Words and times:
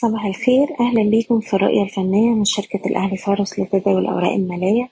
صباح 0.00 0.24
الخير. 0.24 0.76
أهلا 0.80 1.10
بيكم 1.10 1.40
في 1.40 1.54
الرؤية 1.54 1.82
الفنية 1.82 2.30
من 2.30 2.44
شركة 2.44 2.80
الأهلي 2.86 3.16
فارس 3.16 3.58
لتداول 3.58 4.02
الأوراق 4.02 4.32
المالية 4.32 4.88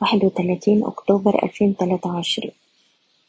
واحد 0.00 0.24
وتلاتين 0.24 0.84
أكتوبر 0.84 1.44
ألفين 1.44 1.76
تلاتة 1.76 2.10
وعشرين. 2.10 2.50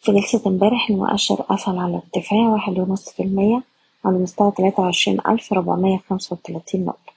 في 0.01 0.11
جلسة 0.11 0.41
امبارح 0.47 0.89
المؤشر 0.89 1.35
قفل 1.35 1.77
على 1.77 1.95
ارتفاع 1.95 2.39
واحد 2.39 2.79
ونص 2.79 3.09
في 3.09 3.23
المية 3.23 3.63
على 4.05 4.17
مستوى 4.17 4.51
تلاتة 4.51 4.83
وعشرين 4.83 5.19
ألف 5.27 5.53
ربعمية 5.53 5.97
خمسة 6.09 6.33
وتلاتين 6.33 6.85
نقطة. 6.85 7.13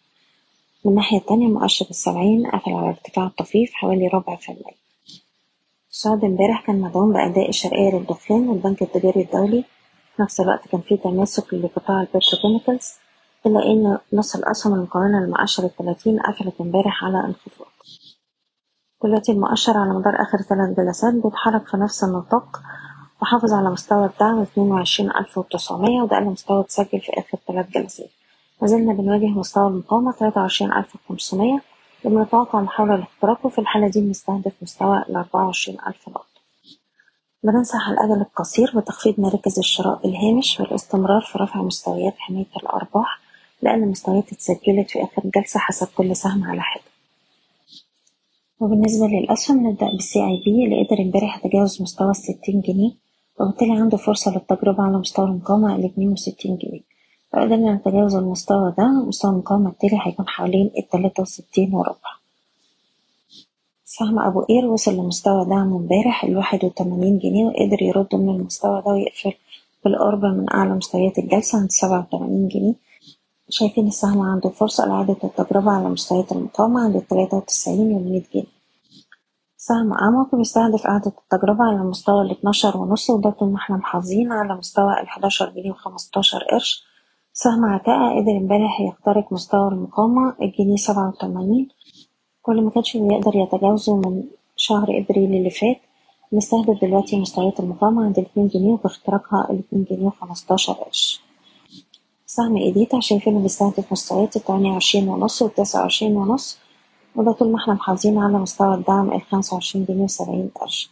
من 0.85 0.91
الناحية 0.91 1.19
التانية 1.19 1.47
مؤشر 1.47 1.87
السبعين 1.91 2.47
قفل 2.47 2.73
على 2.73 2.89
ارتفاع 2.89 3.29
طفيف 3.39 3.73
حوالي 3.75 4.09
ربع 4.09 4.37
في 4.37 4.49
المية. 4.49 4.81
الصعد 5.91 6.25
امبارح 6.25 6.67
كان 6.67 6.81
مدعوم 6.81 7.13
بأداء 7.13 7.49
الشرقية 7.49 7.91
للدخان 7.91 8.49
والبنك 8.49 8.83
التجاري 8.83 9.21
الدولي. 9.21 9.65
في 10.17 10.23
نفس 10.23 10.41
الوقت 10.41 10.69
كان 10.69 10.81
في 10.81 10.97
تماسك 10.97 11.55
لقطاع 11.55 12.01
البتروكيميكالز 12.01 12.93
إلا 13.47 13.63
إن 13.67 13.99
نص 14.13 14.37
الأسهم 14.37 14.75
المكونة 14.75 15.21
للمؤشر 15.21 15.65
التلاتين 15.65 16.21
قفلت 16.21 16.55
امبارح 16.61 17.05
على 17.05 17.21
انخفاض 17.21 17.67
دلوقتي 19.05 19.33
المؤشر 19.33 19.77
على 19.79 19.91
مدار 19.91 20.23
آخر 20.23 20.39
ثلاث 20.39 20.77
جلسات 20.77 21.15
بيتحرك 21.15 21.69
في 21.69 21.77
نفس 21.77 22.05
النطاق 22.05 22.61
وحافظ 23.23 23.53
على 23.53 23.71
مستوى 23.71 24.07
الدعم 24.07 24.41
اتنين 24.41 24.73
وعشرين 24.73 25.11
ألف 25.11 25.39
وتسعمية 25.39 26.03
وده 26.03 26.17
أقل 26.17 26.25
مستوى 26.25 26.61
اتسجل 26.61 27.01
في 27.01 27.12
آخر 27.19 27.39
ثلاث 27.48 27.69
جلسات. 27.71 28.11
مازلنا 28.62 28.93
بنواجه 28.93 29.27
مستوى 29.27 29.67
المقاومة 29.69 30.12
تلاتة 30.12 30.41
وعشرين 30.41 30.73
ألف 30.73 30.95
وخمسمية 30.95 31.62
وبنتوقع 32.05 32.61
محاولة 32.61 32.97
لاختراقه 32.97 33.48
في 33.48 33.59
الحالة 33.59 33.89
دي 33.89 34.01
بنستهدف 34.01 34.53
مستوى 34.62 34.98
الأربعة 34.98 35.47
وعشرين 35.47 35.79
ألف 35.87 36.09
نقطة. 36.09 36.41
بننصح 37.43 37.89
الأجل 37.89 38.20
القصير 38.20 38.73
بتخفيض 38.77 39.15
مراكز 39.20 39.59
الشراء 39.59 40.01
بالهامش 40.03 40.61
والاستمرار 40.61 41.20
في 41.20 41.39
رفع 41.39 41.62
مستويات 41.62 42.15
حماية 42.19 42.47
الأرباح 42.57 43.20
لأن 43.62 43.82
المستويات 43.82 44.32
اتسجلت 44.32 44.91
في 44.91 45.02
آخر 45.02 45.23
جلسة 45.37 45.60
حسب 45.60 45.88
كل 45.96 46.16
سهم 46.16 46.45
على 46.45 46.60
حدة. 46.60 46.82
وبالنسبة 48.61 49.06
للأسهم 49.06 49.67
نبدأ 49.67 49.86
بالسي 49.86 50.19
أي 50.25 50.42
بي 50.44 50.64
اللي 50.64 50.84
قدر 50.86 51.02
امبارح 51.02 51.44
يتجاوز 51.44 51.83
مستوى 51.83 52.11
الستين 52.11 52.61
جنيه 52.61 52.92
وبالتالي 53.41 53.72
عنده 53.72 53.97
فرصة 53.97 54.33
للتجربة 54.34 54.83
على 54.83 54.98
مستوى 54.98 55.25
المقاومة 55.27 55.77
الاتنين 55.77 56.12
وستين 56.12 56.56
جنيه. 56.56 56.80
لو 57.34 57.41
قدرنا 57.42 57.75
نتجاوز 57.75 58.14
المستوى 58.14 58.75
ده 58.78 58.84
مستوى 59.08 59.30
المقاومة 59.30 59.70
التالي 59.70 59.98
هيكون 60.02 60.28
حوالين 60.28 60.70
التلاتة 60.78 61.22
وستين 61.22 61.74
وربع. 61.74 62.11
سهم 63.84 64.19
أبو 64.19 64.41
قير 64.42 64.67
وصل 64.67 64.97
لمستوى 64.97 65.45
دعمه 65.45 65.77
امبارح 65.77 66.24
الواحد 66.24 66.64
وتمانين 66.64 67.19
جنيه 67.19 67.45
وقدر 67.45 67.83
يرد 67.83 68.14
من 68.14 68.28
المستوى 68.30 68.83
ده 68.86 68.91
ويقفل 68.92 69.33
بالقرب 69.84 70.24
من 70.24 70.50
أعلى 70.52 70.70
مستويات 70.74 71.19
الجلسة 71.19 71.58
عند 71.58 71.70
سبعة 71.70 72.08
وتمانين 72.12 72.48
جنيه. 72.48 72.74
شايفين 73.51 73.87
السهم 73.87 74.20
عنده 74.20 74.48
فرصة 74.48 74.87
لإعادة 74.87 75.17
التجربة 75.25 75.70
على 75.73 75.89
مستويات 75.89 76.33
المقاومة 76.33 76.81
عند 76.81 76.97
التلاتة 76.97 77.37
وتسعين 77.37 77.92
والمية 77.92 78.23
جنيه. 78.34 78.45
سهم 79.57 79.92
أعمق 79.92 80.34
بيستهدف 80.34 80.87
إعادة 80.87 81.12
التجربة 81.23 81.65
على 81.65 81.79
مستوى 81.79 82.23
الاتناشر 82.23 82.77
ونص 82.77 83.11
وده 83.11 83.31
طول 83.31 83.48
ما 83.48 83.57
إحنا 83.57 83.77
محافظين 83.77 84.33
على 84.33 84.55
مستوى 84.55 85.01
الحداشر 85.01 85.51
جنيه 85.51 85.70
وخمستاشر 85.70 86.39
قرش. 86.51 86.84
سهم 87.33 87.65
عتاقة 87.65 88.11
قدر 88.20 88.37
امبارح 88.37 88.81
يخترق 88.81 89.33
مستوى 89.33 89.69
المقاومة 89.69 90.35
الجنيه 90.42 90.77
سبعة 90.77 91.09
وتمانين. 91.09 91.69
واللي 92.48 92.62
مكانش 92.62 92.97
بيقدر 92.97 93.37
يتجاوزه 93.37 93.97
من 93.97 94.25
شهر 94.57 94.89
إبريل 94.98 95.35
اللي 95.35 95.51
فات 95.51 95.81
بنستهدف 96.33 96.81
دلوقتي 96.85 97.20
مستويات 97.20 97.61
المقاومة 97.61 98.05
عند 98.05 98.19
الاتنين 98.19 98.48
جنيه 98.48 98.73
وباختراقها 98.73 99.47
الاتنين 99.51 99.85
جنيه 99.91 100.07
وخمستاشر 100.07 100.73
قرش. 100.73 101.20
سهم 102.36 102.56
إيديتا 102.56 103.00
شايفينه 103.00 103.41
بيستهدف 103.41 103.92
مستويات 103.92 104.36
التمانية 104.36 104.73
وعشرين 104.73 105.09
ونص 105.09 105.42
والتسعة 105.42 105.81
وعشرين 105.81 106.17
ونص 106.17 106.59
وده 107.17 107.33
طول 107.33 107.53
ما 107.53 107.59
إحنا 107.59 107.75
محافظين 107.75 108.19
على 108.19 108.39
مستوى 108.39 108.75
الدعم 108.75 109.12
الخمسة 109.12 109.55
وعشرين 109.55 109.84
جنيه 109.84 110.05
وسبعين 110.05 110.51
قرش. 110.55 110.91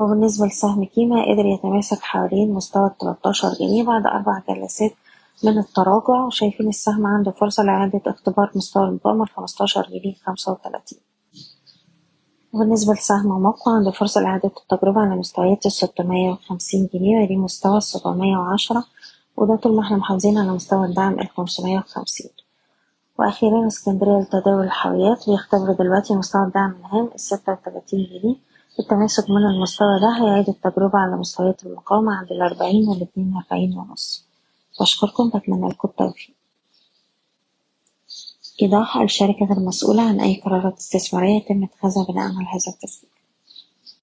وبالنسبة 0.00 0.46
لسهم 0.46 0.84
كيما 0.84 1.22
قدر 1.32 1.46
يتماسك 1.46 1.98
حوالين 2.00 2.54
مستوى 2.54 2.86
التلاتاشر 2.86 3.48
جنيه 3.60 3.84
بعد 3.84 4.06
أربع 4.06 4.42
جلسات 4.48 4.92
من 5.44 5.58
التراجع 5.58 6.24
وشايفين 6.26 6.68
السهم 6.68 7.06
عنده 7.06 7.30
فرصة 7.30 7.62
لإعادة 7.62 8.00
اختبار 8.06 8.50
مستوى 8.54 8.84
المقاومة 8.88 9.24
الخمستاشر 9.24 9.82
جنيه 9.82 10.14
خمسة 10.26 10.52
وتلاتين. 10.52 10.98
وبالنسبة 12.52 12.92
لسهم 12.92 13.42
موقع 13.42 13.72
عنده 13.72 13.90
فرصة 13.90 14.20
لإعادة 14.20 14.50
التجربة 14.62 15.00
على 15.00 15.16
مستويات 15.16 15.66
الستمية 15.66 16.30
وخمسين 16.30 16.88
جنيه 16.94 17.24
ودي 17.24 17.36
مستوى 17.36 17.76
السبعمية 17.78 18.36
وعشرة. 18.36 18.84
وده 19.36 19.56
طول 19.56 19.76
ما 19.76 19.82
إحنا 19.82 19.96
محافظين 19.96 20.38
على 20.38 20.50
مستوى 20.52 20.86
الدعم 20.86 21.20
الخمسمية 21.20 21.78
وخمسين. 21.78 22.30
وأخيرا 23.18 23.66
اسكندرية 23.66 24.18
لتداول 24.20 24.64
الحاويات 24.64 25.30
بيختبروا 25.30 25.74
دلوقتي 25.74 26.14
مستوى 26.14 26.42
الدعم 26.46 26.70
الهام 26.80 27.10
الستة 27.14 27.52
وتلاتين 27.52 28.04
جنيه. 28.04 28.36
التماسك 28.80 29.30
من 29.30 29.36
المستوى 29.46 30.00
ده 30.00 30.24
هيعيد 30.24 30.48
التجربة 30.48 30.98
على 30.98 31.16
مستويات 31.16 31.66
المقاومة 31.66 32.12
عند 32.14 32.32
الأربعين 32.32 32.88
والاتنين 32.88 33.34
وأربعين 33.36 33.78
ونص. 33.78 34.26
بشكركم 34.80 35.28
بتمنى 35.34 35.68
لكم 35.68 35.88
التوفيق. 35.88 36.34
إيضاح 38.62 38.96
الشركة 38.96 39.46
غير 39.46 39.60
مسؤولة 39.60 40.02
عن 40.02 40.20
أي 40.20 40.40
قرارات 40.44 40.78
استثمارية 40.78 41.36
يتم 41.36 41.62
اتخاذها 41.64 42.04
بناء 42.08 42.24
على 42.24 42.46
هذا 42.46 42.72
التسجيل 42.74 43.10